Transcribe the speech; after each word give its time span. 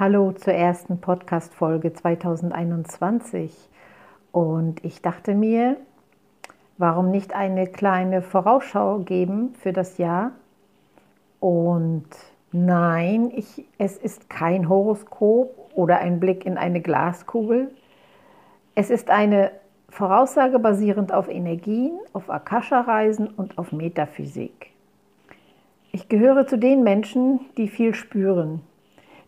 Hallo 0.00 0.32
zur 0.32 0.54
ersten 0.54 0.98
Podcast-Folge 0.98 1.92
2021. 1.92 3.54
Und 4.32 4.82
ich 4.82 5.02
dachte 5.02 5.34
mir, 5.34 5.76
warum 6.78 7.10
nicht 7.10 7.36
eine 7.36 7.66
kleine 7.66 8.22
Vorausschau 8.22 9.00
geben 9.00 9.54
für 9.60 9.74
das 9.74 9.98
Jahr? 9.98 10.32
Und 11.38 12.06
nein, 12.50 13.30
ich, 13.34 13.66
es 13.76 13.98
ist 13.98 14.30
kein 14.30 14.70
Horoskop 14.70 15.70
oder 15.74 15.98
ein 15.98 16.18
Blick 16.18 16.46
in 16.46 16.56
eine 16.56 16.80
Glaskugel. 16.80 17.70
Es 18.74 18.88
ist 18.88 19.10
eine 19.10 19.50
Voraussage 19.90 20.58
basierend 20.58 21.12
auf 21.12 21.28
Energien, 21.28 21.98
auf 22.14 22.30
Akasha-Reisen 22.30 23.26
und 23.26 23.58
auf 23.58 23.70
Metaphysik. 23.70 24.70
Ich 25.92 26.08
gehöre 26.08 26.46
zu 26.46 26.56
den 26.56 26.84
Menschen, 26.84 27.40
die 27.58 27.68
viel 27.68 27.94
spüren, 27.94 28.62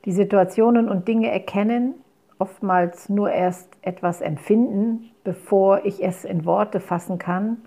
die 0.05 0.12
Situationen 0.12 0.89
und 0.89 1.09
Dinge 1.09 1.30
erkennen, 1.30 1.95
oftmals 2.38 3.09
nur 3.09 3.30
erst 3.30 3.69
etwas 3.83 4.20
empfinden, 4.20 5.10
bevor 5.24 5.84
ich 5.84 6.02
es 6.02 6.24
in 6.24 6.45
Worte 6.45 6.80
fassen 6.80 7.19
kann 7.19 7.59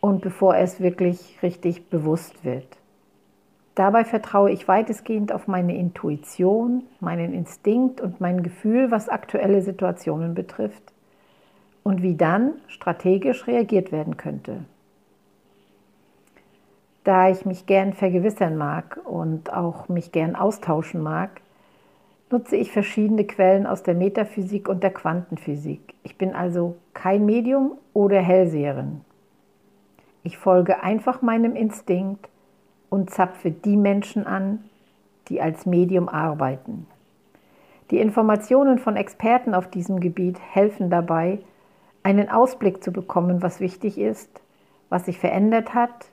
und 0.00 0.20
bevor 0.20 0.56
es 0.56 0.80
wirklich 0.80 1.38
richtig 1.42 1.88
bewusst 1.88 2.44
wird. 2.44 2.78
Dabei 3.74 4.04
vertraue 4.04 4.50
ich 4.50 4.68
weitestgehend 4.68 5.32
auf 5.32 5.48
meine 5.48 5.76
Intuition, 5.76 6.84
meinen 7.00 7.34
Instinkt 7.34 8.00
und 8.00 8.20
mein 8.20 8.42
Gefühl, 8.42 8.90
was 8.90 9.08
aktuelle 9.08 9.60
Situationen 9.60 10.34
betrifft 10.34 10.92
und 11.82 12.02
wie 12.02 12.16
dann 12.16 12.54
strategisch 12.68 13.46
reagiert 13.46 13.92
werden 13.92 14.16
könnte. 14.16 14.64
Da 17.04 17.28
ich 17.28 17.46
mich 17.46 17.66
gern 17.66 17.92
vergewissern 17.92 18.56
mag 18.56 18.98
und 19.04 19.52
auch 19.52 19.88
mich 19.88 20.10
gern 20.10 20.36
austauschen 20.36 21.02
mag, 21.02 21.42
nutze 22.30 22.56
ich 22.56 22.72
verschiedene 22.72 23.24
Quellen 23.24 23.66
aus 23.66 23.82
der 23.82 23.94
Metaphysik 23.94 24.68
und 24.68 24.82
der 24.82 24.92
Quantenphysik. 24.92 25.94
Ich 26.02 26.16
bin 26.18 26.34
also 26.34 26.76
kein 26.92 27.24
Medium 27.24 27.78
oder 27.92 28.20
Hellseherin. 28.20 29.02
Ich 30.22 30.38
folge 30.38 30.82
einfach 30.82 31.22
meinem 31.22 31.54
Instinkt 31.54 32.28
und 32.90 33.10
zapfe 33.10 33.50
die 33.50 33.76
Menschen 33.76 34.26
an, 34.26 34.64
die 35.28 35.40
als 35.40 35.66
Medium 35.66 36.08
arbeiten. 36.08 36.86
Die 37.90 37.98
Informationen 37.98 38.78
von 38.78 38.96
Experten 38.96 39.54
auf 39.54 39.70
diesem 39.70 40.00
Gebiet 40.00 40.40
helfen 40.40 40.90
dabei, 40.90 41.38
einen 42.02 42.28
Ausblick 42.28 42.82
zu 42.82 42.92
bekommen, 42.92 43.42
was 43.42 43.60
wichtig 43.60 43.98
ist, 43.98 44.40
was 44.88 45.06
sich 45.06 45.18
verändert 45.18 45.74
hat, 45.74 46.10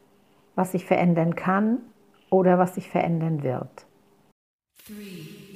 was 0.55 0.72
sich 0.72 0.86
verändern 0.86 1.36
kann 1.36 1.80
oder 2.30 2.59
was 2.59 2.75
sich 2.75 2.89
verändern 2.89 3.42
wird. 3.42 3.88
Three 4.86 5.53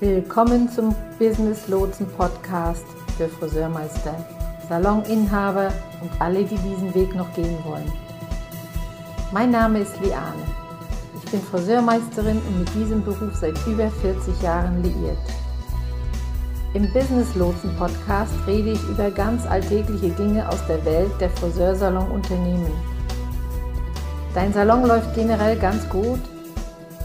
Willkommen 0.00 0.70
zum 0.70 0.94
Business 1.18 1.68
Lotsen 1.68 2.06
Podcast 2.16 2.86
für 3.18 3.28
Friseurmeister, 3.28 4.24
Saloninhaber 4.66 5.70
und 6.00 6.10
alle, 6.22 6.42
die 6.44 6.56
diesen 6.56 6.94
Weg 6.94 7.14
noch 7.14 7.30
gehen 7.34 7.58
wollen. 7.64 7.92
Mein 9.30 9.50
Name 9.50 9.80
ist 9.80 10.00
Liane. 10.00 10.42
Ich 11.22 11.30
bin 11.30 11.42
Friseurmeisterin 11.42 12.38
und 12.38 12.60
mit 12.60 12.74
diesem 12.74 13.04
Beruf 13.04 13.36
seit 13.36 13.58
über 13.66 13.90
40 13.90 14.40
Jahren 14.40 14.82
liiert. 14.82 15.18
Im 16.72 16.88
Business 16.92 17.34
Lotsen 17.34 17.74
Podcast 17.74 18.32
rede 18.46 18.70
ich 18.70 18.82
über 18.84 19.10
ganz 19.10 19.44
alltägliche 19.44 20.10
Dinge 20.10 20.48
aus 20.48 20.64
der 20.68 20.84
Welt 20.84 21.10
der 21.18 21.28
Friseursalon-Unternehmen. 21.30 22.70
Dein 24.34 24.52
Salon 24.52 24.86
läuft 24.86 25.12
generell 25.16 25.58
ganz 25.58 25.88
gut. 25.88 26.20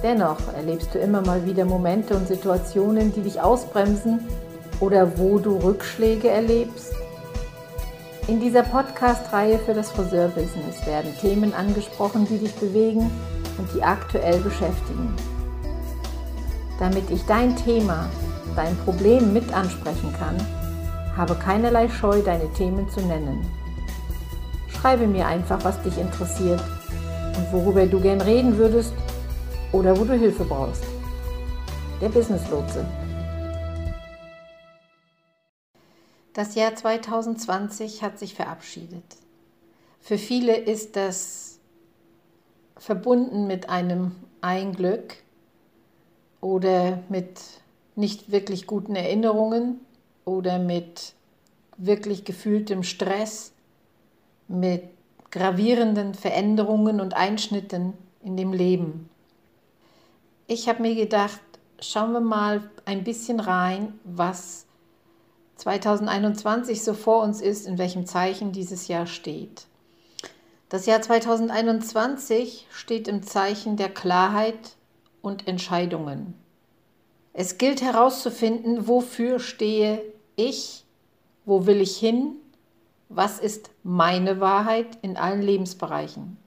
Dennoch 0.04 0.38
erlebst 0.56 0.94
du 0.94 1.00
immer 1.00 1.22
mal 1.22 1.48
wieder 1.48 1.66
Momente 1.66 2.16
und 2.16 2.28
Situationen, 2.28 3.12
die 3.12 3.22
dich 3.22 3.42
ausbremsen 3.42 4.20
oder 4.82 5.18
wo 5.18 5.40
du 5.40 5.58
Rückschläge 5.58 6.30
erlebst. 6.30 6.94
In 8.28 8.40
dieser 8.40 8.62
Podcast-Reihe 8.62 9.58
für 9.58 9.74
das 9.74 9.90
Friseurbusiness 9.90 10.86
werden 10.86 11.12
Themen 11.20 11.56
angesprochen, 11.56 12.28
die 12.30 12.38
dich 12.38 12.54
bewegen 12.54 13.10
und 13.58 13.68
die 13.74 13.82
aktuell 13.82 14.40
beschäftigen. 14.42 15.12
Damit 16.78 17.10
ich 17.10 17.26
dein 17.26 17.56
Thema 17.56 18.10
dein 18.56 18.76
Problem 18.78 19.34
mit 19.34 19.54
ansprechen 19.54 20.14
kann, 20.18 20.38
habe 21.16 21.36
keinerlei 21.36 21.90
Scheu, 21.90 22.22
deine 22.22 22.52
Themen 22.54 22.90
zu 22.90 23.02
nennen. 23.02 23.46
Schreibe 24.70 25.08
mir 25.08 25.28
einfach, 25.28 25.64
was 25.64 25.82
dich 25.82 25.98
interessiert 25.98 26.62
und 27.38 27.52
worüber 27.52 27.86
du 27.86 28.00
gern 28.00 28.22
reden 28.22 28.58
würdest 28.58 28.94
oder 29.72 29.98
wo 29.98 30.04
du 30.04 30.14
Hilfe 30.14 30.44
brauchst. 30.46 30.84
Der 32.02 32.10
Business 32.10 32.42
Lotse. 32.50 32.86
Das 36.34 36.56
Jahr 36.56 36.76
2020 36.76 38.04
hat 38.04 38.20
sich 38.20 38.36
verabschiedet. 38.36 39.06
Für 40.02 40.18
viele 40.18 40.56
ist 40.58 40.98
das 40.98 41.60
verbunden 42.78 43.48
mit 43.48 43.70
einem 43.70 44.12
Einglück 44.42 45.16
oder 46.42 47.00
mit 47.10 47.40
nicht 47.96 48.32
wirklich 48.32 48.68
guten 48.68 48.96
Erinnerungen 48.96 49.80
oder 50.26 50.60
mit 50.60 51.14
wirklich 51.78 52.26
gefühltem 52.26 52.84
Stress, 52.84 53.54
mit 54.48 54.84
gravierenden 55.32 56.14
Veränderungen 56.14 57.02
und 57.02 57.14
Einschnitten 57.14 57.94
in 58.24 58.38
dem 58.38 58.54
Leben. 58.54 59.10
Ich 60.48 60.70
habe 60.70 60.82
mir 60.82 60.96
gedacht, 60.96 61.42
schauen 61.80 62.14
wir 62.14 62.22
mal 62.22 62.70
ein 62.86 63.04
bisschen 63.04 63.40
rein, 63.40 64.00
was 64.04 64.66
2021 65.58 66.84
so 66.84 66.94
vor 66.94 67.24
uns 67.24 67.42
ist, 67.42 67.66
in 67.66 67.78
welchem 67.78 68.06
Zeichen 68.06 68.52
dieses 68.52 68.88
Jahr 68.88 69.08
steht. 69.08 69.68
Das 70.70 70.86
Jahr 70.86 71.02
2021 71.02 72.68
steht 72.70 73.08
im 73.08 73.24
Zeichen 73.24 73.78
der 73.78 73.90
Klarheit 73.90 74.76
und 75.22 75.48
Entscheidungen. 75.48 76.34
Es 77.38 77.58
gilt 77.58 77.82
herauszufinden, 77.82 78.88
wofür 78.88 79.40
stehe 79.40 80.02
ich, 80.38 80.86
wo 81.44 81.66
will 81.66 81.82
ich 81.82 81.98
hin, 81.98 82.38
was 83.10 83.40
ist 83.40 83.72
meine 83.84 84.40
Wahrheit 84.40 84.98
in 85.02 85.18
allen 85.18 85.42
Lebensbereichen. 85.42 86.38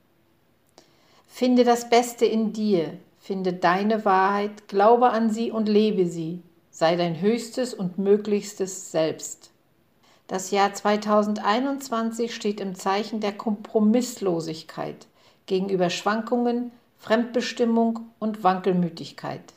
Finde 1.27 1.65
das 1.65 1.91
Beste 1.91 2.25
in 2.25 2.55
dir, 2.55 2.95
finde 3.19 3.53
deine 3.53 4.07
Wahrheit, 4.07 4.67
glaube 4.67 5.11
an 5.11 5.29
sie 5.29 5.51
und 5.51 5.69
lebe 5.69 6.07
sie, 6.07 6.41
sei 6.71 6.97
dein 6.97 7.21
höchstes 7.21 7.75
und 7.75 7.99
möglichstes 7.99 8.91
Selbst. 8.91 9.51
Das 10.27 10.51
Jahr 10.51 10.73
2021 10.73 12.35
steht 12.35 12.61
im 12.61 12.75
Zeichen 12.75 13.21
der 13.21 13.35
Kompromisslosigkeit 13.35 15.07
gegenüber 15.45 15.91
Schwankungen, 15.91 16.73
Fremdbestimmung 16.97 18.07
und 18.19 18.43
Wankelmütigkeit. 18.43 19.53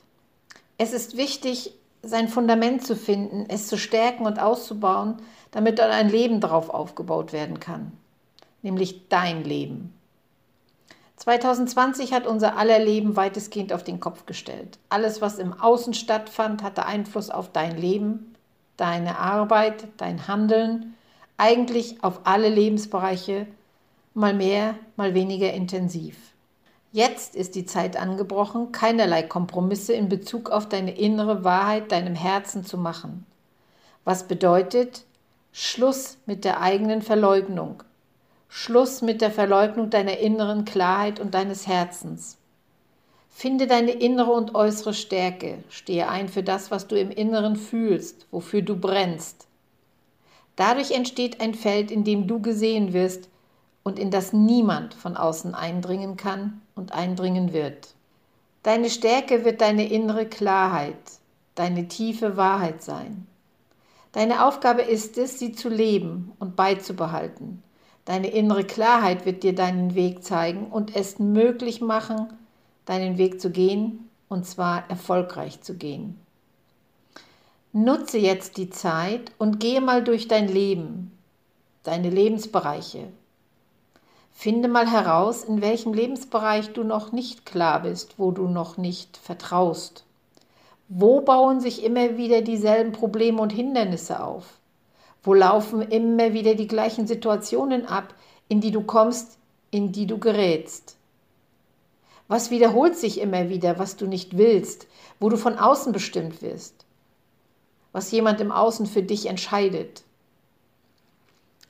Es 0.84 0.94
ist 0.94 1.16
wichtig, 1.16 1.76
sein 2.02 2.28
Fundament 2.28 2.84
zu 2.84 2.96
finden, 2.96 3.46
es 3.48 3.68
zu 3.68 3.78
stärken 3.78 4.26
und 4.26 4.40
auszubauen, 4.40 5.18
damit 5.52 5.78
dann 5.78 5.92
ein 5.92 6.10
Leben 6.10 6.40
darauf 6.40 6.72
aufgebaut 6.72 7.34
werden 7.34 7.60
kann, 7.60 7.92
nämlich 8.64 9.08
dein 9.08 9.44
Leben. 9.44 9.94
2020 11.18 12.14
hat 12.14 12.26
unser 12.26 12.58
aller 12.58 12.80
Leben 12.80 13.16
weitestgehend 13.16 13.74
auf 13.74 13.84
den 13.84 14.00
Kopf 14.00 14.26
gestellt. 14.26 14.80
Alles, 14.90 15.22
was 15.22 15.38
im 15.38 15.54
Außen 15.54 15.94
stattfand, 15.94 16.64
hatte 16.64 16.88
Einfluss 16.88 17.30
auf 17.30 17.52
dein 17.52 17.78
Leben, 17.78 18.34
deine 18.76 19.20
Arbeit, 19.20 19.88
dein 19.98 20.28
Handeln, 20.28 20.96
eigentlich 21.38 22.04
auf 22.04 22.22
alle 22.24 22.50
Lebensbereiche, 22.50 23.46
mal 24.16 24.34
mehr, 24.34 24.74
mal 24.96 25.14
weniger 25.14 25.54
intensiv. 25.54 26.18
Jetzt 26.94 27.36
ist 27.36 27.56
die 27.56 27.66
Zeit 27.66 27.96
angebrochen, 27.96 28.74
keinerlei 28.74 29.24
Kompromisse 29.24 29.94
in 29.94 30.10
Bezug 30.10 30.50
auf 30.50 30.68
deine 30.68 30.98
innere 30.98 31.46
Wahrheit 31.46 31.92
deinem 31.92 32.16
Herzen 32.16 32.66
zu 32.66 32.78
machen. 32.78 33.26
Was 34.04 34.28
bedeutet 34.28 35.06
Schluss 35.54 36.18
mit 36.26 36.44
der 36.44 36.60
eigenen 36.60 37.02
Verleugnung, 37.02 37.84
Schluss 38.50 39.02
mit 39.02 39.22
der 39.22 39.32
Verleugnung 39.32 39.90
deiner 39.90 40.18
inneren 40.18 40.66
Klarheit 40.66 41.22
und 41.22 41.34
deines 41.34 41.68
Herzens. 41.68 42.38
Finde 43.30 43.68
deine 43.68 43.92
innere 43.92 44.32
und 44.32 44.56
äußere 44.56 44.94
Stärke, 44.94 45.64
stehe 45.70 46.10
ein 46.10 46.28
für 46.28 46.44
das, 46.44 46.72
was 46.72 46.88
du 46.88 47.00
im 47.00 47.12
Inneren 47.12 47.56
fühlst, 47.56 48.28
wofür 48.32 48.62
du 48.62 48.76
brennst. 48.76 49.48
Dadurch 50.58 50.92
entsteht 50.92 51.40
ein 51.40 51.54
Feld, 51.54 51.92
in 51.92 52.04
dem 52.04 52.28
du 52.28 52.42
gesehen 52.42 52.92
wirst 52.92 53.30
und 53.84 54.00
in 54.00 54.12
das 54.12 54.34
niemand 54.34 54.94
von 54.94 55.18
außen 55.18 55.56
eindringen 55.56 56.18
kann 56.18 56.62
und 56.76 56.92
eindringen 56.92 57.54
wird. 57.54 57.96
Deine 58.64 58.90
Stärke 58.90 59.44
wird 59.44 59.62
deine 59.62 59.92
innere 59.92 60.26
Klarheit, 60.26 60.96
deine 61.56 61.88
tiefe 61.88 62.38
Wahrheit 62.38 62.84
sein. 62.84 63.26
Deine 64.12 64.46
Aufgabe 64.46 64.82
ist 64.82 65.18
es, 65.18 65.40
sie 65.40 65.54
zu 65.54 65.70
leben 65.70 66.32
und 66.38 66.56
beizubehalten. 66.56 67.64
Deine 68.06 68.28
innere 68.28 68.64
Klarheit 68.64 69.26
wird 69.26 69.44
dir 69.44 69.56
deinen 69.56 69.96
Weg 69.96 70.24
zeigen 70.24 70.68
und 70.68 70.96
es 70.96 71.18
möglich 71.18 71.82
machen, 71.82 72.28
deinen 72.86 73.18
Weg 73.18 73.40
zu 73.40 73.52
gehen 73.52 74.10
und 74.28 74.46
zwar 74.46 74.90
erfolgreich 74.90 75.62
zu 75.62 75.76
gehen. 75.76 76.20
Nutze 77.74 78.18
jetzt 78.18 78.58
die 78.58 78.70
Zeit 78.70 79.32
und 79.38 79.60
gehe 79.60 79.82
mal 79.82 80.04
durch 80.04 80.28
dein 80.28 80.50
Leben, 80.50 81.18
deine 81.84 82.10
Lebensbereiche. 82.10 83.08
Finde 84.42 84.70
mal 84.70 84.90
heraus, 84.90 85.44
in 85.44 85.62
welchem 85.62 85.94
Lebensbereich 85.94 86.74
du 86.74 86.84
noch 86.84 87.12
nicht 87.12 87.46
klar 87.46 87.84
bist, 87.84 88.16
wo 88.18 88.32
du 88.32 88.48
noch 88.48 88.76
nicht 88.76 89.18
vertraust. 89.18 90.04
Wo 90.90 91.22
bauen 91.22 91.60
sich 91.60 91.84
immer 91.84 92.18
wieder 92.18 92.42
dieselben 92.42 92.92
Probleme 92.92 93.40
und 93.40 93.52
Hindernisse 93.52 94.24
auf? 94.24 94.58
Wo 95.22 95.36
laufen 95.36 95.84
immer 95.84 96.34
wieder 96.34 96.56
die 96.56 96.68
gleichen 96.68 97.06
Situationen 97.06 97.86
ab, 97.86 98.16
in 98.50 98.62
die 98.62 98.72
du 98.72 98.82
kommst, 98.82 99.38
in 99.70 99.92
die 99.92 100.08
du 100.08 100.18
gerätst? 100.18 100.96
Was 102.28 102.50
wiederholt 102.50 102.98
sich 102.98 103.22
immer 103.22 103.50
wieder, 103.50 103.78
was 103.78 103.96
du 103.96 104.08
nicht 104.08 104.40
willst, 104.40 104.88
wo 105.20 105.30
du 105.30 105.38
von 105.38 105.60
außen 105.60 105.94
bestimmt 105.94 106.42
wirst? 106.42 106.88
Was 107.92 108.10
jemand 108.10 108.42
im 108.42 108.52
Außen 108.52 108.88
für 108.88 109.04
dich 109.04 109.28
entscheidet? 109.28 110.02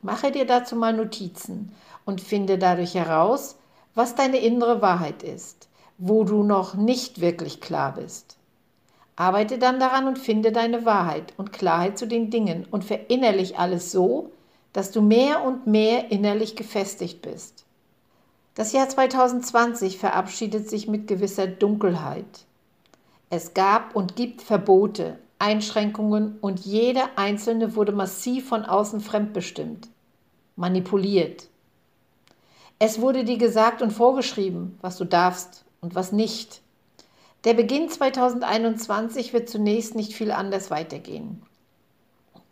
Mache 0.01 0.31
dir 0.31 0.45
dazu 0.45 0.77
mal 0.77 0.93
Notizen 0.93 1.75
und 2.05 2.21
finde 2.21 2.57
dadurch 2.57 2.95
heraus, 2.95 3.57
was 3.93 4.15
deine 4.15 4.37
innere 4.37 4.81
Wahrheit 4.81 5.23
ist, 5.23 5.69
wo 5.97 6.23
du 6.23 6.43
noch 6.43 6.75
nicht 6.75 7.21
wirklich 7.21 7.61
klar 7.61 7.93
bist. 7.93 8.37
Arbeite 9.15 9.57
dann 9.57 9.79
daran 9.79 10.07
und 10.07 10.17
finde 10.17 10.51
deine 10.51 10.85
Wahrheit 10.85 11.33
und 11.37 11.53
Klarheit 11.53 11.97
zu 11.97 12.07
den 12.07 12.31
Dingen 12.31 12.65
und 12.71 12.83
verinnerlich 12.83 13.59
alles 13.59 13.91
so, 13.91 14.31
dass 14.73 14.91
du 14.91 15.01
mehr 15.01 15.43
und 15.43 15.67
mehr 15.67 16.11
innerlich 16.11 16.55
gefestigt 16.55 17.21
bist. 17.21 17.65
Das 18.55 18.73
Jahr 18.73 18.89
2020 18.89 19.97
verabschiedet 19.97 20.69
sich 20.69 20.87
mit 20.87 21.07
gewisser 21.07 21.47
Dunkelheit. 21.47 22.45
Es 23.29 23.53
gab 23.53 23.95
und 23.95 24.15
gibt 24.15 24.41
Verbote, 24.41 25.19
Einschränkungen 25.39 26.37
und 26.41 26.59
jeder 26.59 27.09
einzelne 27.15 27.75
wurde 27.75 27.93
massiv 27.93 28.49
von 28.49 28.65
außen 28.65 29.01
fremdbestimmt, 29.01 29.87
manipuliert. 30.55 31.47
Es 32.83 32.99
wurde 32.99 33.23
dir 33.23 33.37
gesagt 33.37 33.83
und 33.83 33.91
vorgeschrieben, 33.91 34.75
was 34.81 34.97
du 34.97 35.05
darfst 35.05 35.65
und 35.81 35.93
was 35.93 36.11
nicht. 36.11 36.61
Der 37.43 37.53
Beginn 37.53 37.89
2021 37.89 39.33
wird 39.33 39.49
zunächst 39.49 39.93
nicht 39.93 40.13
viel 40.13 40.31
anders 40.31 40.71
weitergehen. 40.71 41.43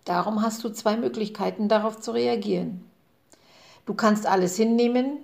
Darum 0.06 0.44
hast 0.44 0.64
du 0.64 0.70
zwei 0.70 0.98
Möglichkeiten 0.98 1.68
darauf 1.68 2.00
zu 2.00 2.12
reagieren. 2.12 2.86
Du 3.88 3.96
kannst 3.96 4.28
alles 4.28 4.56
hinnehmen, 4.56 5.18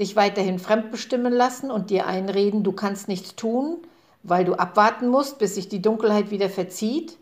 dich 0.00 0.16
weiterhin 0.16 0.58
fremdbestimmen 0.58 1.32
lassen 1.32 1.70
und 1.70 1.90
dir 1.90 2.08
einreden, 2.08 2.64
du 2.64 2.72
kannst 2.72 3.06
nichts 3.06 3.36
tun, 3.36 3.76
weil 4.24 4.44
du 4.44 4.54
abwarten 4.54 5.06
musst, 5.06 5.38
bis 5.38 5.54
sich 5.54 5.68
die 5.68 5.82
Dunkelheit 5.82 6.32
wieder 6.32 6.50
verzieht, 6.50 7.16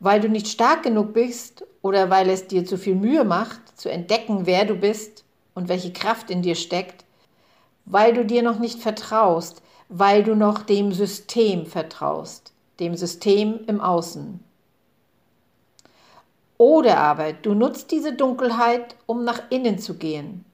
weil 0.00 0.20
du 0.20 0.28
nicht 0.28 0.48
stark 0.48 0.82
genug 0.82 1.14
bist 1.14 1.64
oder 1.80 2.10
weil 2.10 2.28
es 2.28 2.46
dir 2.46 2.66
zu 2.66 2.76
viel 2.76 2.94
Mühe 2.94 3.24
macht, 3.24 3.80
zu 3.80 3.90
entdecken, 3.90 4.44
wer 4.44 4.66
du 4.66 4.74
bist 4.74 5.21
und 5.54 5.68
welche 5.68 5.92
Kraft 5.92 6.30
in 6.30 6.42
dir 6.42 6.54
steckt, 6.54 7.04
weil 7.84 8.14
du 8.14 8.24
dir 8.24 8.42
noch 8.42 8.58
nicht 8.58 8.80
vertraust, 8.80 9.62
weil 9.88 10.22
du 10.22 10.34
noch 10.34 10.62
dem 10.62 10.92
System 10.92 11.66
vertraust, 11.66 12.52
dem 12.80 12.96
System 12.96 13.60
im 13.66 13.80
Außen. 13.80 14.40
Oder 16.58 16.98
aber 16.98 17.32
du 17.32 17.54
nutzt 17.54 17.90
diese 17.90 18.12
Dunkelheit, 18.12 18.94
um 19.06 19.24
nach 19.24 19.42
innen 19.50 19.78
zu 19.78 19.94
gehen, 19.94 20.44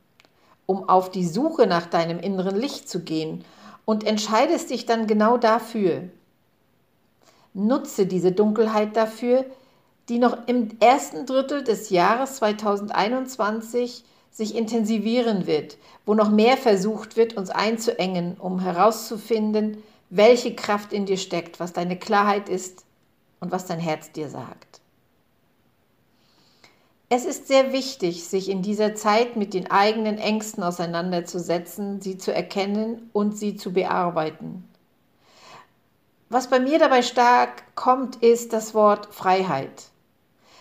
um 0.67 0.89
auf 0.89 1.11
die 1.11 1.27
Suche 1.27 1.67
nach 1.67 1.87
deinem 1.87 2.19
inneren 2.19 2.57
Licht 2.57 2.89
zu 2.89 3.01
gehen 3.01 3.45
und 3.85 4.05
entscheidest 4.05 4.71
dich 4.71 4.87
dann 4.87 5.07
genau 5.07 5.37
dafür. 5.37 6.09
Nutze 7.55 8.07
diese 8.07 8.33
Dunkelheit 8.33 8.97
dafür, 8.97 9.45
die 10.09 10.19
noch 10.19 10.47
im 10.47 10.71
ersten 10.81 11.27
Drittel 11.27 11.63
des 11.63 11.91
Jahres 11.91 12.37
2021 12.37 14.05
sich 14.39 14.55
intensivieren 14.55 15.49
wird, 15.49 15.79
wo 16.07 16.15
noch 16.15 16.31
mehr 16.31 16.57
versucht 16.57 17.17
wird, 17.17 17.37
uns 17.37 17.51
einzuengen, 17.51 18.37
um 18.39 18.61
herauszufinden, 18.61 19.83
welche 20.11 20.55
Kraft 20.55 20.93
in 20.93 21.07
dir 21.07 21.17
steckt, 21.17 21.59
was 21.59 21.73
deine 21.73 21.99
Klarheit 21.99 22.49
ist 22.49 22.85
und 23.41 23.51
was 23.51 23.67
dein 23.67 23.81
Herz 23.81 24.13
dir 24.13 24.29
sagt. 24.29 24.81
Es 27.09 27.25
ist 27.25 27.49
sehr 27.49 27.73
wichtig, 27.73 28.29
sich 28.29 28.49
in 28.49 28.63
dieser 28.63 28.95
Zeit 28.95 29.35
mit 29.35 29.55
den 29.55 29.73
eigenen 29.73 30.19
Ängsten 30.19 30.63
auseinanderzusetzen, 30.63 32.01
sie 32.01 32.17
zu 32.17 32.33
erkennen 32.33 33.11
und 33.13 33.37
sie 33.37 33.57
zu 33.57 33.73
bearbeiten. 33.73 34.69
Was 36.29 36.49
bei 36.49 36.61
mir 36.61 36.79
dabei 36.79 37.03
stark 37.03 37.75
kommt, 37.75 38.23
ist 38.23 38.53
das 38.53 38.73
Wort 38.73 39.13
Freiheit. 39.13 39.87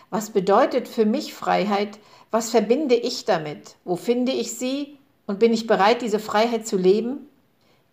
Was 0.09 0.31
bedeutet 0.31 0.87
für 0.87 1.05
mich 1.05 1.35
Freiheit? 1.35 1.99
Was 2.31 2.49
verbinde 2.49 2.95
ich 2.95 3.25
damit? 3.25 3.75
Wo 3.85 3.95
finde 3.95 4.31
ich 4.31 4.57
sie? 4.57 4.97
Und 5.25 5.39
bin 5.39 5.53
ich 5.53 5.67
bereit, 5.67 6.01
diese 6.01 6.19
Freiheit 6.19 6.67
zu 6.67 6.77
leben? 6.77 7.27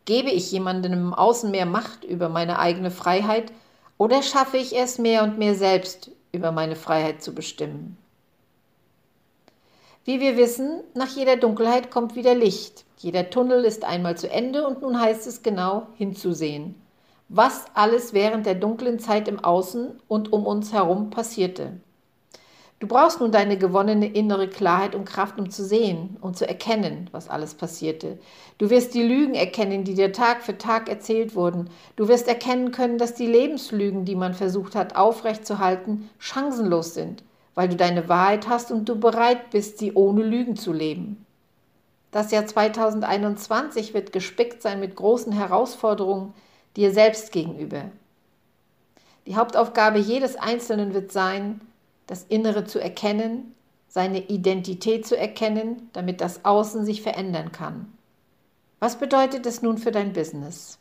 Gebe 0.05 0.31
ich 0.31 0.53
jemandem 0.53 0.93
im 0.93 1.15
Außen 1.15 1.51
mehr 1.51 1.67
Macht 1.67 2.05
über 2.05 2.29
meine 2.29 2.59
eigene 2.59 2.91
Freiheit 2.91 3.53
oder 3.97 4.23
schaffe 4.23 4.57
ich 4.57 4.77
es 4.77 4.99
mehr 4.99 5.23
und 5.23 5.39
mehr 5.39 5.55
selbst 5.55 6.11
über 6.33 6.53
meine 6.53 6.77
Freiheit 6.77 7.23
zu 7.23 7.35
bestimmen? 7.35 7.97
Wie 10.05 10.21
wir 10.21 10.37
wissen, 10.37 10.83
nach 10.95 11.09
jeder 11.09 11.37
Dunkelheit 11.37 11.91
kommt 11.91 12.15
wieder 12.15 12.35
Licht. 12.35 12.85
Jeder 12.99 13.31
Tunnel 13.31 13.65
ist 13.65 13.85
einmal 13.85 14.19
zu 14.19 14.31
Ende 14.31 14.67
und 14.67 14.83
nun 14.83 15.01
heißt 15.01 15.27
es 15.27 15.43
genau 15.43 15.87
hinzusehen, 15.97 16.75
was 17.29 17.65
alles 17.73 18.13
während 18.13 18.45
der 18.45 18.55
dunklen 18.55 18.99
Zeit 18.99 19.29
im 19.29 19.43
Außen 19.43 19.99
und 20.09 20.33
um 20.33 20.47
uns 20.47 20.73
herum 20.73 21.09
passierte. 21.11 21.81
Du 22.81 22.89
brauchst 22.89 23.21
nun 23.21 23.33
deine 23.33 23.57
gewonnene 23.57 24.07
innere 24.07 24.49
Klarheit 24.49 24.95
und 24.95 25.05
Kraft, 25.05 25.39
um 25.39 25.49
zu 25.49 25.65
sehen 25.65 26.17
und 26.21 26.37
zu 26.37 26.47
erkennen, 26.47 27.09
was 27.13 27.31
alles 27.31 27.55
passierte. 27.55 28.19
Du 28.59 28.69
wirst 28.69 28.95
die 28.95 29.03
Lügen 29.03 29.35
erkennen, 29.35 29.85
die 29.85 29.95
dir 29.95 30.13
Tag 30.13 30.43
für 30.43 30.59
Tag 30.59 30.89
erzählt 30.89 31.35
wurden. 31.35 31.71
Du 31.97 32.09
wirst 32.09 32.29
erkennen 32.29 32.73
können, 32.73 32.99
dass 32.99 33.15
die 33.15 33.27
Lebenslügen, 33.27 34.05
die 34.05 34.17
man 34.17 34.35
versucht 34.35 34.75
hat 34.75 34.97
aufrechtzuerhalten, 34.97 36.11
chancenlos 36.19 36.95
sind, 36.95 37.23
weil 37.55 37.69
du 37.69 37.77
deine 37.77 38.09
Wahrheit 38.09 38.49
hast 38.49 38.73
und 38.73 38.89
du 38.89 38.99
bereit 38.99 39.51
bist, 39.51 39.79
sie 39.79 39.93
ohne 39.95 40.25
Lügen 40.25 40.57
zu 40.57 40.73
leben. 40.73 41.25
Das 42.11 42.33
Jahr 42.33 42.47
2021 42.47 43.95
wird 43.95 44.13
gespickt 44.13 44.63
sein 44.63 44.79
mit 44.79 44.95
großen 44.95 45.33
Herausforderungen 45.33 46.35
dir 46.77 46.93
selbst 46.93 47.33
gegenüber. 47.33 47.85
Die 49.27 49.37
Hauptaufgabe 49.37 49.99
jedes 49.99 50.37
Einzelnen 50.37 50.93
wird 50.93 51.11
sein, 51.11 51.61
das 52.07 52.25
Innere 52.25 52.65
zu 52.65 52.79
erkennen, 52.79 53.55
seine 53.89 54.27
Identität 54.27 55.07
zu 55.07 55.17
erkennen, 55.17 55.89
damit 55.93 56.21
das 56.21 56.45
Außen 56.45 56.85
sich 56.85 57.03
verändern 57.03 57.53
kann. 57.53 57.93
Was 58.81 58.99
bedeutet 58.99 59.47
es 59.47 59.63
nun 59.63 59.79
für 59.79 59.93
dein 59.93 60.13
Business? 60.13 60.79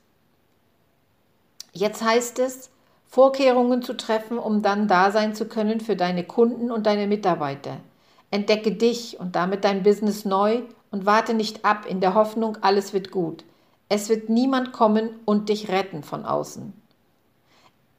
Jetzt 1.72 2.04
heißt 2.04 2.40
es, 2.40 2.70
Vorkehrungen 3.06 3.84
zu 3.84 3.94
treffen, 3.94 4.40
um 4.40 4.62
dann 4.62 4.88
da 4.88 5.12
sein 5.12 5.36
zu 5.36 5.46
können 5.46 5.80
für 5.80 5.96
deine 5.96 6.24
Kunden 6.24 6.72
und 6.72 6.88
deine 6.88 7.08
Mitarbeiter. 7.08 7.78
Entdecke 8.32 8.72
dich 8.72 9.20
und 9.20 9.36
damit 9.36 9.64
dein 9.64 9.84
Business 9.84 10.26
neu 10.26 10.64
und 10.90 11.06
warte 11.06 11.36
nicht 11.36 11.64
ab 11.64 11.86
in 11.88 12.02
der 12.02 12.16
Hoffnung, 12.16 12.58
alles 12.62 12.94
wird 12.94 13.12
gut. 13.12 13.44
Es 13.90 14.10
wird 14.10 14.30
niemand 14.30 14.74
kommen 14.74 15.20
und 15.26 15.50
dich 15.50 15.70
retten 15.70 16.02
von 16.02 16.26
außen. 16.26 16.74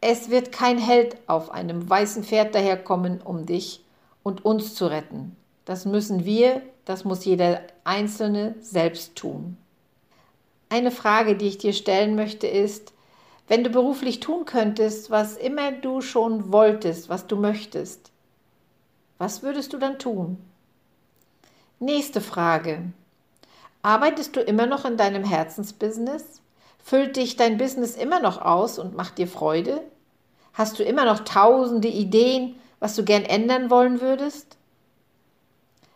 Es 0.07 0.29
wird 0.29 0.53
kein 0.53 0.77
Held 0.77 1.17
auf 1.29 1.51
einem 1.51 1.89
weißen 1.89 2.25
Pferd 2.25 2.55
daherkommen, 2.55 3.23
um 3.23 3.47
dich 3.47 3.83
und 4.23 4.45
uns 4.45 4.75
zu 4.75 4.85
retten. 4.85 5.35
Das 5.65 5.87
müssen 5.87 6.27
wir, 6.27 6.61
das 6.85 7.07
muss 7.07 7.25
jeder 7.25 7.63
Einzelne 7.85 8.55
selbst 8.61 9.17
tun. 9.17 9.57
Eine 10.69 10.91
Frage, 10.91 11.37
die 11.37 11.49
ich 11.49 11.57
dir 11.57 11.73
stellen 11.73 12.17
möchte, 12.17 12.47
ist, 12.47 12.93
wenn 13.49 13.65
du 13.65 13.71
beruflich 13.71 14.21
tun 14.21 14.45
könntest, 14.45 15.11
was 15.11 15.39
immer 15.39 15.73
du 15.73 16.03
schon 16.03 16.53
wolltest, 16.53 17.09
was 17.09 17.27
du 17.27 17.37
möchtest, 17.37 18.11
was 19.17 19.43
würdest 19.43 19.73
du 19.73 19.79
dann 19.79 19.99
tun? 19.99 20.37
Nächste 21.81 22.21
Frage. 22.21 22.93
Arbeitest 23.81 24.37
du 24.37 24.41
immer 24.41 24.67
noch 24.67 24.85
in 24.85 24.99
deinem 24.99 25.25
Herzensbusiness? 25.25 26.43
Füllt 26.85 27.17
dich 27.17 27.37
dein 27.37 27.57
Business 27.57 27.97
immer 27.97 28.21
noch 28.21 28.43
aus 28.43 28.79
und 28.79 28.95
macht 28.95 29.17
dir 29.17 29.29
Freude? 29.29 29.81
Hast 30.55 30.79
du 30.79 30.85
immer 30.85 31.05
noch 31.05 31.21
tausende 31.21 31.89
Ideen, 31.89 32.55
was 32.79 32.95
du 32.95 33.05
gern 33.05 33.25
ändern 33.25 33.71
wollen 33.71 34.01
würdest? 34.01 34.57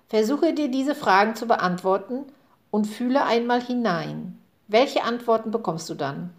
Versuche 0.08 0.52
dir 0.52 0.68
diese 0.68 0.96
Fragen 0.96 1.36
zu 1.36 1.46
beantworten 1.46 2.24
und 2.70 2.86
fühle 2.86 3.24
einmal 3.24 3.62
hinein. 3.62 4.36
Welche 4.66 5.04
Antworten 5.04 5.52
bekommst 5.52 5.88
du 5.88 5.94
dann? 5.94 6.30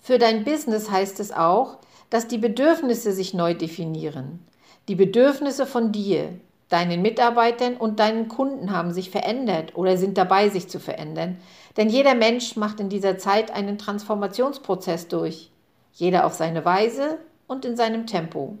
Für 0.00 0.18
dein 0.18 0.44
Business 0.44 0.90
heißt 0.90 1.18
es 1.18 1.32
auch, 1.32 1.78
dass 2.08 2.28
die 2.28 2.38
Bedürfnisse 2.38 3.12
sich 3.12 3.34
neu 3.34 3.54
definieren. 3.54 4.38
Die 4.86 4.94
Bedürfnisse 4.94 5.66
von 5.66 5.92
dir. 5.92 6.38
deinen 6.68 7.00
Mitarbeitern 7.00 7.78
und 7.78 7.98
deinen 7.98 8.28
Kunden 8.28 8.72
haben 8.72 8.92
sich 8.92 9.10
verändert 9.10 9.74
oder 9.74 9.96
sind 9.96 10.18
dabei, 10.18 10.50
sich 10.50 10.68
zu 10.68 10.78
verändern. 10.78 11.38
Denn 11.78 11.88
jeder 11.88 12.14
Mensch 12.14 12.56
macht 12.56 12.78
in 12.78 12.90
dieser 12.90 13.16
Zeit 13.16 13.50
einen 13.50 13.78
Transformationsprozess 13.78 15.08
durch. 15.08 15.50
Jeder 15.92 16.26
auf 16.26 16.34
seine 16.34 16.64
Weise 16.64 17.18
und 17.46 17.64
in 17.64 17.76
seinem 17.76 18.06
Tempo. 18.06 18.56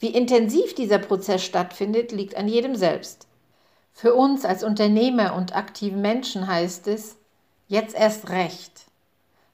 Wie 0.00 0.08
intensiv 0.08 0.74
dieser 0.74 0.98
Prozess 0.98 1.44
stattfindet, 1.44 2.12
liegt 2.12 2.36
an 2.36 2.48
jedem 2.48 2.74
selbst. 2.74 3.28
Für 3.92 4.14
uns 4.14 4.44
als 4.44 4.64
Unternehmer 4.64 5.34
und 5.34 5.54
aktiven 5.54 6.00
Menschen 6.00 6.46
heißt 6.46 6.88
es, 6.88 7.16
jetzt 7.68 7.94
erst 7.94 8.30
recht. 8.30 8.86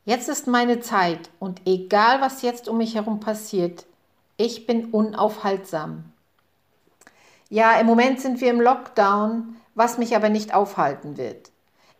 Jetzt 0.04 0.28
ist 0.28 0.46
meine 0.46 0.80
Zeit 0.80 1.28
und 1.38 1.60
egal 1.66 2.22
was 2.22 2.40
jetzt 2.40 2.68
um 2.68 2.78
mich 2.78 2.94
herum 2.94 3.20
passiert, 3.20 3.84
ich 4.38 4.66
bin 4.66 4.86
unaufhaltsam. 4.86 6.04
Ja, 7.50 7.78
im 7.78 7.86
Moment 7.86 8.20
sind 8.20 8.40
wir 8.40 8.50
im 8.50 8.60
Lockdown, 8.60 9.56
was 9.74 9.98
mich 9.98 10.16
aber 10.16 10.28
nicht 10.28 10.54
aufhalten 10.54 11.16
wird. 11.18 11.50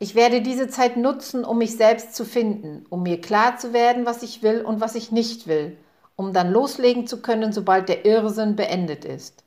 Ich 0.01 0.15
werde 0.15 0.43
diese 0.43 0.69
Zeit 0.69 0.97
nutzen, 0.97 1.45
um 1.45 1.59
mich 1.59 1.77
selbst 1.77 2.15
zu 2.15 2.25
finden, 2.25 2.87
um 2.89 3.03
mir 3.03 3.21
klar 3.21 3.59
zu 3.59 3.73
werden, 3.73 4.07
was 4.07 4.23
ich 4.23 4.43
will 4.43 4.63
und 4.63 4.81
was 4.81 4.95
ich 4.95 5.11
nicht 5.11 5.49
will, 5.49 5.77
um 6.15 6.33
dann 6.33 6.53
loslegen 6.53 7.07
zu 7.07 7.21
können, 7.21 7.53
sobald 7.53 7.89
der 7.89 8.05
Irrsinn 8.05 8.55
beendet 8.55 9.05
ist. 9.05 9.43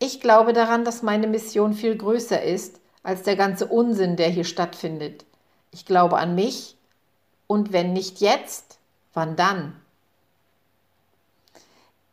Ich 0.00 0.20
glaube 0.20 0.52
daran, 0.52 0.84
dass 0.84 1.02
meine 1.02 1.28
Mission 1.28 1.74
viel 1.74 1.96
größer 1.96 2.42
ist 2.42 2.80
als 3.04 3.22
der 3.22 3.36
ganze 3.36 3.66
Unsinn, 3.66 4.16
der 4.16 4.28
hier 4.28 4.44
stattfindet. 4.44 5.24
Ich 5.70 5.86
glaube 5.86 6.18
an 6.18 6.34
mich 6.34 6.76
und 7.46 7.72
wenn 7.72 7.92
nicht 7.92 8.20
jetzt, 8.20 8.78
wann 9.14 9.36
dann? 9.36 9.76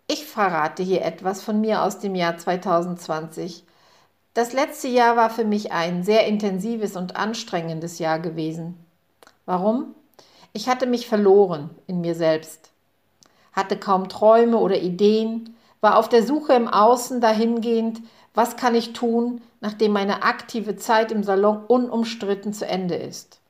Ich 0.08 0.26
verrate 0.26 0.84
hier 0.84 1.04
etwas 1.04 1.42
von 1.42 1.62
mir 1.62 1.84
aus 1.84 2.00
dem 2.00 2.14
Jahr 2.14 2.38
2020. 2.38 3.64
Das 4.40 4.54
letzte 4.54 4.88
Jahr 4.88 5.18
war 5.18 5.30
für 5.30 5.44
mich 5.44 5.74
ein 5.74 6.02
sehr 6.02 6.26
intensives 6.26 6.96
und 6.96 7.18
anstrengendes 7.18 8.00
Jahr 8.00 8.20
gewesen. 8.20 8.78
Warum? 9.46 9.94
Ich 10.54 10.70
hatte 10.70 10.88
mich 10.88 11.10
verloren 11.10 11.72
in 11.88 12.00
mir 12.00 12.16
selbst, 12.16 12.70
hatte 13.52 13.76
kaum 13.76 14.08
Träume 14.08 14.58
oder 14.60 14.78
Ideen, 14.78 15.58
war 15.82 15.98
auf 15.98 16.08
der 16.08 16.24
Suche 16.24 16.54
im 16.54 16.70
Außen 16.70 17.20
dahingehend, 17.20 18.00
was 18.34 18.56
kann 18.56 18.76
ich 18.76 18.94
tun, 18.94 19.42
nachdem 19.60 19.92
meine 19.92 20.24
aktive 20.24 20.78
Zeit 20.78 21.12
im 21.12 21.24
Salon 21.24 21.66
unumstritten 21.66 22.54
zu 22.54 22.66
Ende 22.66 22.96
ist. 22.96 23.42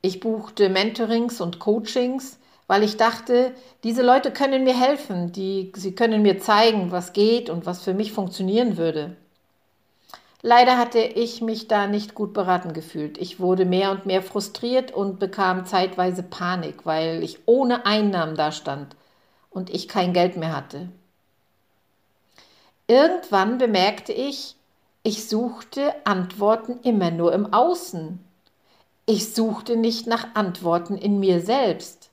Ich 0.00 0.20
buchte 0.20 0.70
Mentorings 0.70 1.42
und 1.42 1.58
Coachings, 1.58 2.38
weil 2.66 2.82
ich 2.82 2.96
dachte, 2.96 3.54
diese 3.84 4.02
Leute 4.02 4.32
können 4.32 4.64
mir 4.64 4.78
helfen, 4.78 5.32
die, 5.32 5.72
sie 5.76 5.94
können 5.94 6.22
mir 6.22 6.40
zeigen, 6.40 6.90
was 6.90 7.12
geht 7.12 7.48
und 7.50 7.66
was 7.66 7.82
für 7.82 7.94
mich 7.94 8.12
funktionieren 8.12 8.76
würde. 8.76 9.16
Leider 10.42 10.78
hatte 10.78 11.00
ich 11.00 11.40
mich 11.40 11.66
da 11.66 11.86
nicht 11.86 12.14
gut 12.14 12.32
beraten 12.32 12.72
gefühlt. 12.72 13.18
Ich 13.18 13.40
wurde 13.40 13.64
mehr 13.64 13.90
und 13.90 14.06
mehr 14.06 14.22
frustriert 14.22 14.92
und 14.92 15.18
bekam 15.18 15.66
zeitweise 15.66 16.22
Panik, 16.22 16.84
weil 16.84 17.22
ich 17.22 17.40
ohne 17.46 17.86
Einnahmen 17.86 18.36
dastand 18.36 18.94
und 19.50 19.70
ich 19.70 19.88
kein 19.88 20.12
Geld 20.12 20.36
mehr 20.36 20.54
hatte. 20.54 20.88
Irgendwann 22.86 23.58
bemerkte 23.58 24.12
ich, 24.12 24.54
ich 25.02 25.28
suchte 25.28 25.94
Antworten 26.04 26.78
immer 26.82 27.10
nur 27.10 27.32
im 27.32 27.52
Außen. 27.52 28.20
Ich 29.06 29.34
suchte 29.34 29.76
nicht 29.76 30.06
nach 30.06 30.34
Antworten 30.34 30.96
in 30.96 31.18
mir 31.18 31.40
selbst. 31.40 32.05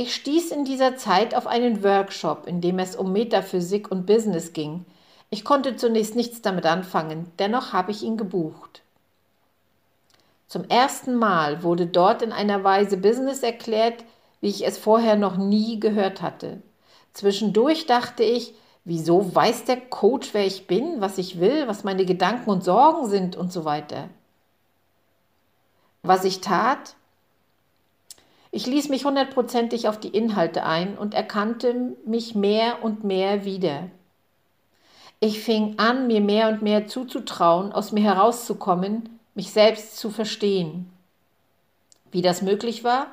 Ich 0.00 0.14
stieß 0.14 0.50
in 0.52 0.64
dieser 0.64 0.96
Zeit 0.96 1.34
auf 1.34 1.46
einen 1.46 1.84
Workshop, 1.84 2.46
in 2.46 2.62
dem 2.62 2.78
es 2.78 2.96
um 2.96 3.12
Metaphysik 3.12 3.90
und 3.90 4.06
Business 4.06 4.54
ging. 4.54 4.86
Ich 5.28 5.44
konnte 5.44 5.76
zunächst 5.76 6.16
nichts 6.16 6.40
damit 6.40 6.64
anfangen, 6.64 7.30
dennoch 7.38 7.74
habe 7.74 7.90
ich 7.90 8.02
ihn 8.02 8.16
gebucht. 8.16 8.80
Zum 10.48 10.64
ersten 10.64 11.16
Mal 11.16 11.62
wurde 11.62 11.86
dort 11.86 12.22
in 12.22 12.32
einer 12.32 12.64
Weise 12.64 12.96
Business 12.96 13.42
erklärt, 13.42 14.02
wie 14.40 14.48
ich 14.48 14.66
es 14.66 14.78
vorher 14.78 15.16
noch 15.16 15.36
nie 15.36 15.78
gehört 15.78 16.22
hatte. 16.22 16.62
Zwischendurch 17.12 17.84
dachte 17.84 18.22
ich, 18.22 18.54
wieso 18.86 19.34
weiß 19.34 19.66
der 19.66 19.82
Coach, 19.82 20.32
wer 20.32 20.46
ich 20.46 20.66
bin, 20.66 21.02
was 21.02 21.18
ich 21.18 21.40
will, 21.40 21.68
was 21.68 21.84
meine 21.84 22.06
Gedanken 22.06 22.48
und 22.48 22.64
Sorgen 22.64 23.06
sind 23.06 23.36
und 23.36 23.52
so 23.52 23.66
weiter. 23.66 24.08
Was 26.02 26.24
ich 26.24 26.40
tat, 26.40 26.96
ich 28.52 28.66
ließ 28.66 28.88
mich 28.88 29.04
hundertprozentig 29.04 29.88
auf 29.88 29.98
die 29.98 30.08
Inhalte 30.08 30.64
ein 30.64 30.98
und 30.98 31.14
erkannte 31.14 31.96
mich 32.04 32.34
mehr 32.34 32.82
und 32.82 33.04
mehr 33.04 33.44
wieder. 33.44 33.88
Ich 35.20 35.40
fing 35.40 35.78
an, 35.78 36.06
mir 36.06 36.20
mehr 36.20 36.48
und 36.48 36.62
mehr 36.62 36.86
zuzutrauen, 36.86 37.72
aus 37.72 37.92
mir 37.92 38.02
herauszukommen, 38.02 39.20
mich 39.34 39.52
selbst 39.52 39.98
zu 39.98 40.10
verstehen. 40.10 40.90
Wie 42.10 42.22
das 42.22 42.42
möglich 42.42 42.82
war? 42.82 43.06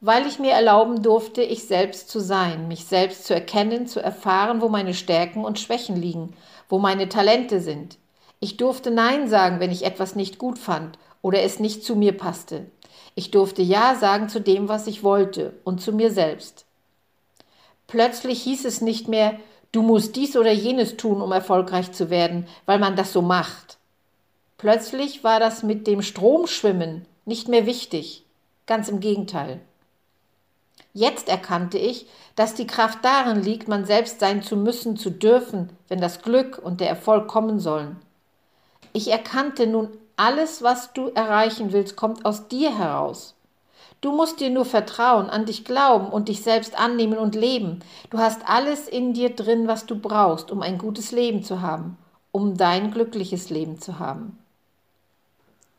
Weil 0.00 0.26
ich 0.26 0.38
mir 0.38 0.52
erlauben 0.52 1.02
durfte, 1.02 1.42
ich 1.42 1.64
selbst 1.64 2.08
zu 2.08 2.20
sein, 2.20 2.68
mich 2.68 2.84
selbst 2.84 3.24
zu 3.24 3.34
erkennen, 3.34 3.86
zu 3.86 4.00
erfahren, 4.00 4.60
wo 4.60 4.68
meine 4.68 4.94
Stärken 4.94 5.44
und 5.44 5.58
Schwächen 5.58 5.96
liegen, 5.96 6.34
wo 6.68 6.78
meine 6.78 7.08
Talente 7.08 7.60
sind. 7.60 7.98
Ich 8.38 8.56
durfte 8.56 8.90
Nein 8.90 9.28
sagen, 9.28 9.58
wenn 9.58 9.72
ich 9.72 9.84
etwas 9.84 10.14
nicht 10.14 10.38
gut 10.38 10.58
fand 10.58 10.98
oder 11.20 11.42
es 11.42 11.60
nicht 11.60 11.84
zu 11.84 11.96
mir 11.96 12.16
passte. 12.16 12.66
Ich 13.14 13.30
durfte 13.30 13.62
Ja 13.62 13.94
sagen 13.96 14.28
zu 14.28 14.40
dem, 14.40 14.68
was 14.68 14.86
ich 14.86 15.02
wollte 15.02 15.52
und 15.64 15.80
zu 15.80 15.92
mir 15.92 16.10
selbst. 16.10 16.64
Plötzlich 17.86 18.42
hieß 18.42 18.64
es 18.64 18.80
nicht 18.80 19.08
mehr, 19.08 19.38
du 19.72 19.82
musst 19.82 20.16
dies 20.16 20.36
oder 20.36 20.52
jenes 20.52 20.96
tun, 20.96 21.20
um 21.20 21.32
erfolgreich 21.32 21.92
zu 21.92 22.08
werden, 22.08 22.46
weil 22.66 22.78
man 22.78 22.96
das 22.96 23.12
so 23.12 23.22
macht. 23.22 23.78
Plötzlich 24.58 25.24
war 25.24 25.40
das 25.40 25.62
mit 25.62 25.86
dem 25.86 26.02
Stromschwimmen 26.02 27.06
nicht 27.24 27.48
mehr 27.48 27.66
wichtig, 27.66 28.24
ganz 28.66 28.88
im 28.88 29.00
Gegenteil. 29.00 29.60
Jetzt 30.92 31.28
erkannte 31.28 31.78
ich, 31.78 32.06
dass 32.34 32.54
die 32.54 32.66
Kraft 32.66 32.98
darin 33.04 33.42
liegt, 33.42 33.68
man 33.68 33.84
selbst 33.84 34.20
sein 34.20 34.42
zu 34.42 34.56
müssen, 34.56 34.96
zu 34.96 35.10
dürfen, 35.10 35.70
wenn 35.88 36.00
das 36.00 36.22
Glück 36.22 36.58
und 36.58 36.80
der 36.80 36.88
Erfolg 36.88 37.28
kommen 37.28 37.60
sollen. 37.60 37.96
Ich 38.92 39.10
erkannte 39.10 39.66
nun 39.66 39.88
alles, 40.20 40.62
was 40.62 40.92
du 40.92 41.08
erreichen 41.08 41.72
willst, 41.72 41.96
kommt 41.96 42.26
aus 42.26 42.46
dir 42.46 42.76
heraus. 42.76 43.34
Du 44.02 44.12
musst 44.12 44.40
dir 44.40 44.50
nur 44.50 44.66
vertrauen, 44.66 45.30
an 45.30 45.46
dich 45.46 45.64
glauben 45.64 46.08
und 46.08 46.28
dich 46.28 46.42
selbst 46.42 46.78
annehmen 46.78 47.18
und 47.18 47.34
leben. 47.34 47.80
Du 48.10 48.18
hast 48.18 48.42
alles 48.46 48.86
in 48.86 49.14
dir 49.14 49.34
drin, 49.34 49.66
was 49.66 49.86
du 49.86 49.98
brauchst, 49.98 50.50
um 50.50 50.60
ein 50.60 50.76
gutes 50.76 51.10
Leben 51.10 51.42
zu 51.42 51.62
haben, 51.62 51.96
um 52.32 52.58
dein 52.58 52.90
glückliches 52.90 53.48
Leben 53.48 53.80
zu 53.80 53.98
haben. 53.98 54.38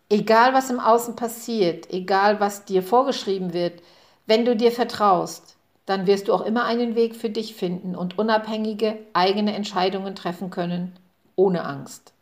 Egal 0.09 0.55
was 0.55 0.71
im 0.71 0.79
Außen 0.79 1.15
passiert, 1.15 1.93
egal 1.93 2.39
was 2.39 2.65
dir 2.65 2.81
vorgeschrieben 2.81 3.53
wird, 3.53 3.83
wenn 4.25 4.43
du 4.43 4.55
dir 4.55 4.71
vertraust, 4.71 5.55
dann 5.85 6.07
wirst 6.07 6.27
du 6.27 6.33
auch 6.33 6.41
immer 6.41 6.65
einen 6.65 6.95
Weg 6.95 7.15
für 7.15 7.29
dich 7.29 7.53
finden 7.53 7.95
und 7.95 8.17
unabhängige 8.17 8.97
eigene 9.13 9.53
Entscheidungen 9.53 10.15
treffen 10.15 10.49
können, 10.49 10.95
ohne 11.35 11.63
Angst. 11.63 12.13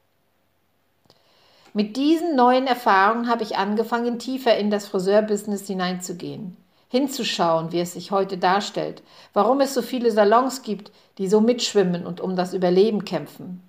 Mit 1.74 1.98
diesen 1.98 2.36
neuen 2.36 2.66
Erfahrungen 2.66 3.28
habe 3.28 3.44
ich 3.44 3.58
angefangen, 3.58 4.18
tiefer 4.18 4.58
in 4.58 4.72
das 4.72 4.88
Friseurbusiness 4.88 5.68
hineinzugehen, 5.68 6.58
hinzuschauen, 6.88 7.72
wie 7.72 7.80
es 7.80 7.94
sich 7.94 8.12
heute 8.12 8.38
darstellt, 8.38 9.04
warum 9.34 9.62
es 9.62 9.74
so 9.74 9.82
viele 9.82 10.12
Salons 10.12 10.64
gibt, 10.64 10.92
die 11.20 11.28
so 11.28 11.42
mitschwimmen 11.42 12.08
und 12.08 12.22
um 12.22 12.36
das 12.36 12.54
Überleben 12.54 13.06
kämpfen. 13.06 13.62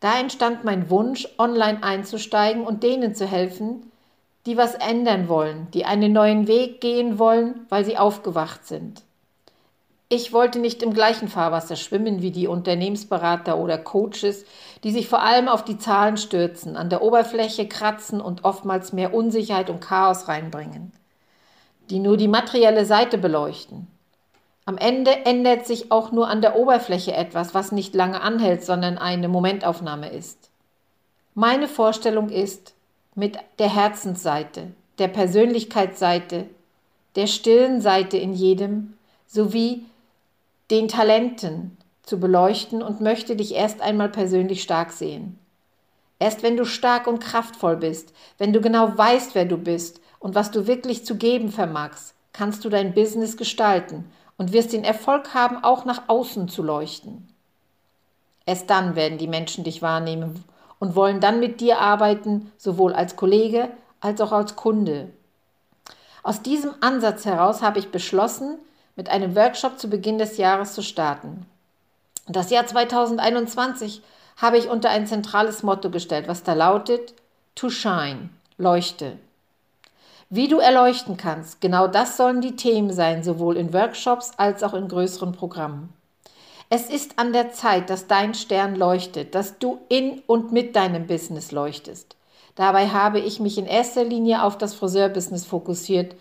Da 0.00 0.18
entstand 0.18 0.64
mein 0.64 0.88
Wunsch, 0.90 1.28
online 1.38 1.82
einzusteigen 1.82 2.64
und 2.64 2.82
denen 2.82 3.14
zu 3.14 3.26
helfen, 3.26 3.90
die 4.46 4.56
was 4.56 4.74
ändern 4.74 5.28
wollen, 5.28 5.66
die 5.74 5.84
einen 5.84 6.12
neuen 6.12 6.46
Weg 6.46 6.80
gehen 6.80 7.18
wollen, 7.18 7.66
weil 7.68 7.84
sie 7.84 7.98
aufgewacht 7.98 8.66
sind. 8.66 9.02
Ich 10.10 10.32
wollte 10.32 10.58
nicht 10.58 10.82
im 10.82 10.94
gleichen 10.94 11.28
Fahrwasser 11.28 11.76
schwimmen 11.76 12.22
wie 12.22 12.30
die 12.30 12.46
Unternehmensberater 12.46 13.58
oder 13.58 13.76
Coaches, 13.76 14.46
die 14.82 14.90
sich 14.90 15.06
vor 15.06 15.22
allem 15.22 15.48
auf 15.48 15.64
die 15.64 15.76
Zahlen 15.76 16.16
stürzen, 16.16 16.76
an 16.76 16.88
der 16.88 17.02
Oberfläche 17.02 17.68
kratzen 17.68 18.22
und 18.22 18.42
oftmals 18.44 18.94
mehr 18.94 19.12
Unsicherheit 19.12 19.68
und 19.68 19.80
Chaos 19.80 20.26
reinbringen, 20.26 20.92
die 21.90 21.98
nur 21.98 22.16
die 22.16 22.28
materielle 22.28 22.86
Seite 22.86 23.18
beleuchten. 23.18 23.86
Am 24.64 24.78
Ende 24.78 25.26
ändert 25.26 25.66
sich 25.66 25.92
auch 25.92 26.10
nur 26.10 26.28
an 26.28 26.40
der 26.40 26.56
Oberfläche 26.56 27.12
etwas, 27.12 27.52
was 27.52 27.70
nicht 27.70 27.94
lange 27.94 28.22
anhält, 28.22 28.64
sondern 28.64 28.96
eine 28.96 29.28
Momentaufnahme 29.28 30.08
ist. 30.08 30.50
Meine 31.34 31.68
Vorstellung 31.68 32.30
ist, 32.30 32.72
mit 33.14 33.36
der 33.58 33.74
Herzensseite, 33.74 34.68
der 34.98 35.08
Persönlichkeitsseite, 35.08 36.46
der 37.14 37.26
stillen 37.26 37.82
Seite 37.82 38.16
in 38.16 38.32
jedem, 38.32 38.94
sowie 39.26 39.84
den 40.70 40.88
Talenten 40.88 41.76
zu 42.02 42.18
beleuchten 42.18 42.82
und 42.82 43.00
möchte 43.00 43.36
dich 43.36 43.54
erst 43.54 43.80
einmal 43.80 44.08
persönlich 44.08 44.62
stark 44.62 44.92
sehen. 44.92 45.38
Erst 46.18 46.42
wenn 46.42 46.56
du 46.56 46.64
stark 46.64 47.06
und 47.06 47.20
kraftvoll 47.20 47.76
bist, 47.76 48.12
wenn 48.38 48.52
du 48.52 48.60
genau 48.60 48.96
weißt, 48.96 49.34
wer 49.34 49.44
du 49.44 49.56
bist 49.56 50.00
und 50.18 50.34
was 50.34 50.50
du 50.50 50.66
wirklich 50.66 51.04
zu 51.04 51.16
geben 51.16 51.50
vermagst, 51.50 52.14
kannst 52.32 52.64
du 52.64 52.68
dein 52.68 52.94
Business 52.94 53.36
gestalten 53.36 54.10
und 54.36 54.52
wirst 54.52 54.72
den 54.72 54.84
Erfolg 54.84 55.34
haben, 55.34 55.62
auch 55.62 55.84
nach 55.84 56.08
außen 56.08 56.48
zu 56.48 56.62
leuchten. 56.62 57.28
Erst 58.46 58.70
dann 58.70 58.96
werden 58.96 59.18
die 59.18 59.28
Menschen 59.28 59.64
dich 59.64 59.82
wahrnehmen 59.82 60.44
und 60.78 60.94
wollen 60.94 61.20
dann 61.20 61.40
mit 61.40 61.60
dir 61.60 61.78
arbeiten, 61.78 62.52
sowohl 62.56 62.94
als 62.94 63.16
Kollege 63.16 63.70
als 64.00 64.20
auch 64.20 64.32
als 64.32 64.56
Kunde. 64.56 65.10
Aus 66.22 66.42
diesem 66.42 66.72
Ansatz 66.80 67.24
heraus 67.24 67.62
habe 67.62 67.78
ich 67.78 67.90
beschlossen, 67.90 68.58
mit 68.98 69.08
einem 69.10 69.36
Workshop 69.36 69.78
zu 69.78 69.88
Beginn 69.88 70.18
des 70.18 70.38
Jahres 70.38 70.74
zu 70.74 70.82
starten. 70.82 71.46
Das 72.26 72.50
Jahr 72.50 72.66
2021 72.66 74.02
habe 74.36 74.58
ich 74.58 74.68
unter 74.68 74.90
ein 74.90 75.06
zentrales 75.06 75.62
Motto 75.62 75.88
gestellt, 75.88 76.26
was 76.26 76.42
da 76.42 76.52
lautet 76.54 77.14
To 77.54 77.70
Shine, 77.70 78.30
leuchte. 78.56 79.16
Wie 80.30 80.48
du 80.48 80.58
erleuchten 80.58 81.16
kannst, 81.16 81.60
genau 81.60 81.86
das 81.86 82.16
sollen 82.16 82.40
die 82.40 82.56
Themen 82.56 82.92
sein, 82.92 83.22
sowohl 83.22 83.56
in 83.56 83.72
Workshops 83.72 84.32
als 84.36 84.64
auch 84.64 84.74
in 84.74 84.88
größeren 84.88 85.30
Programmen. 85.30 85.92
Es 86.68 86.90
ist 86.90 87.20
an 87.20 87.32
der 87.32 87.52
Zeit, 87.52 87.90
dass 87.90 88.08
dein 88.08 88.34
Stern 88.34 88.74
leuchtet, 88.74 89.36
dass 89.36 89.60
du 89.60 89.78
in 89.88 90.22
und 90.26 90.50
mit 90.50 90.74
deinem 90.74 91.06
Business 91.06 91.52
leuchtest. 91.52 92.16
Dabei 92.56 92.88
habe 92.88 93.20
ich 93.20 93.38
mich 93.38 93.58
in 93.58 93.66
erster 93.66 94.02
Linie 94.02 94.42
auf 94.42 94.58
das 94.58 94.74
Friseurbusiness 94.74 95.46
fokussiert, 95.46 96.16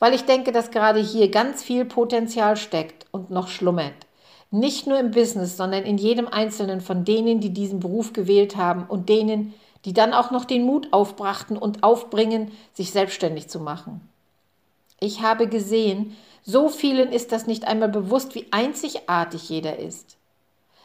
weil 0.00 0.14
ich 0.14 0.24
denke, 0.24 0.50
dass 0.50 0.72
gerade 0.72 0.98
hier 0.98 1.30
ganz 1.30 1.62
viel 1.62 1.84
Potenzial 1.84 2.56
steckt 2.56 3.06
und 3.12 3.30
noch 3.30 3.46
schlummert. 3.46 3.94
Nicht 4.50 4.88
nur 4.88 4.98
im 4.98 5.12
Business, 5.12 5.56
sondern 5.56 5.84
in 5.84 5.96
jedem 5.96 6.26
Einzelnen 6.26 6.80
von 6.80 7.04
denen, 7.04 7.38
die 7.38 7.50
diesen 7.50 7.78
Beruf 7.78 8.12
gewählt 8.12 8.56
haben 8.56 8.84
und 8.88 9.08
denen, 9.08 9.54
die 9.84 9.92
dann 9.92 10.12
auch 10.12 10.32
noch 10.32 10.44
den 10.44 10.64
Mut 10.64 10.88
aufbrachten 10.92 11.56
und 11.56 11.84
aufbringen, 11.84 12.50
sich 12.72 12.90
selbstständig 12.90 13.48
zu 13.48 13.60
machen. 13.60 14.00
Ich 14.98 15.22
habe 15.22 15.46
gesehen, 15.46 16.16
so 16.42 16.68
vielen 16.68 17.12
ist 17.12 17.30
das 17.30 17.46
nicht 17.46 17.66
einmal 17.66 17.88
bewusst, 17.88 18.34
wie 18.34 18.46
einzigartig 18.50 19.48
jeder 19.48 19.78
ist. 19.78 20.16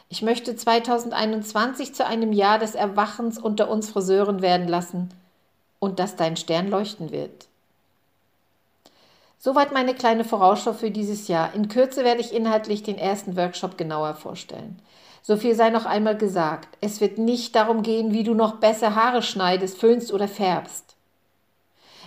Ich 0.09 0.21
möchte 0.21 0.55
2021 0.55 1.95
zu 1.95 2.05
einem 2.05 2.31
Jahr 2.31 2.59
des 2.59 2.75
Erwachens 2.75 3.39
unter 3.39 3.69
uns 3.69 3.89
Friseuren 3.89 4.41
werden 4.41 4.67
lassen 4.67 5.09
und 5.79 5.99
dass 5.99 6.15
dein 6.15 6.37
Stern 6.37 6.69
leuchten 6.69 7.11
wird. 7.11 7.47
Soweit 9.45 9.71
meine 9.71 9.93
kleine 9.93 10.23
Vorausschau 10.23 10.73
für 10.73 10.89
dieses 10.89 11.27
Jahr. 11.27 11.53
In 11.53 11.67
Kürze 11.67 12.03
werde 12.03 12.19
ich 12.19 12.33
inhaltlich 12.33 12.81
den 12.81 12.97
ersten 12.97 13.37
Workshop 13.37 13.77
genauer 13.77 14.15
vorstellen. 14.15 14.79
So 15.21 15.37
viel 15.37 15.53
sei 15.53 15.69
noch 15.69 15.85
einmal 15.85 16.17
gesagt. 16.17 16.67
Es 16.81 16.99
wird 16.99 17.19
nicht 17.19 17.55
darum 17.55 17.83
gehen, 17.83 18.11
wie 18.11 18.23
du 18.23 18.33
noch 18.33 18.55
besser 18.55 18.95
Haare 18.95 19.21
schneidest, 19.21 19.77
föhnst 19.77 20.11
oder 20.11 20.27
färbst. 20.27 20.95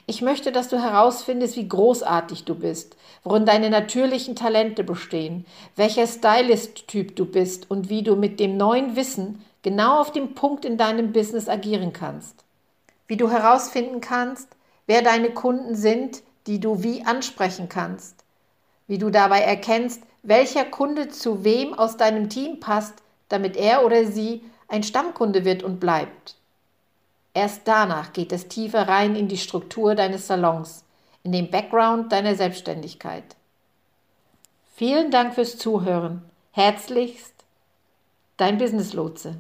Ich 0.07 0.21
möchte, 0.21 0.51
dass 0.51 0.67
du 0.67 0.83
herausfindest, 0.83 1.55
wie 1.55 1.69
großartig 1.69 2.45
du 2.45 2.57
bist, 2.57 2.97
worin 3.23 3.47
deine 3.47 3.71
natürlichen 3.71 4.35
Talente 4.35 4.83
bestehen, 4.83 5.47
welcher 5.77 6.09
Stylist-Typ 6.09 7.15
du 7.15 7.25
bist 7.25 7.71
und 7.71 7.89
wie 7.89 8.03
du 8.03 8.17
mit 8.17 8.41
dem 8.41 8.57
neuen 8.57 8.97
Wissen 8.97 9.45
genau 9.63 10.01
auf 10.01 10.11
dem 10.11 10.35
Punkt 10.35 10.65
in 10.65 10.77
deinem 10.77 11.13
Business 11.13 11.49
agieren 11.49 11.93
kannst. 11.93 12.43
Wie 13.07 13.17
du 13.17 13.31
herausfinden 13.31 14.01
kannst, 14.01 14.49
wer 14.89 15.03
deine 15.03 15.31
Kunden 15.31 15.77
sind, 15.77 16.23
die 16.49 16.59
du 16.59 16.83
wie 16.83 17.05
ansprechen 17.05 17.69
kannst. 17.69 18.25
Wie 18.87 18.99
du 18.99 19.11
dabei 19.11 19.43
erkennst, 19.43 20.03
welcher 20.23 20.65
Kunde 20.65 21.11
zu 21.11 21.45
wem 21.45 21.75
aus 21.75 21.97
deinem 21.99 22.31
Team 22.31 22.59
passt, 22.59 22.95
damit 23.29 23.57
er 23.57 23.85
oder 23.85 24.07
sie 24.07 24.43
ein 24.67 24.83
Stammkunde 24.83 25.45
wird 25.45 25.63
und 25.63 25.79
bleibt. 25.79 26.37
Erst 27.35 27.63
danach 27.67 28.13
geht 28.13 28.33
es 28.33 28.49
tiefer 28.49 28.89
rein 28.89 29.15
in 29.15 29.29
die 29.29 29.37
Struktur 29.37 29.95
deines 29.95 30.27
Salons, 30.27 30.85
in 31.23 31.33
den 31.33 31.51
Background 31.51 32.11
deiner 32.13 32.35
Selbstständigkeit. 32.35 33.37
Vielen 34.75 35.11
Dank 35.11 35.35
fürs 35.35 35.59
Zuhören. 35.59 36.23
Herzlichst, 36.53 37.35
dein 38.39 38.59
Business 38.59 38.95
Lotse. 38.95 39.39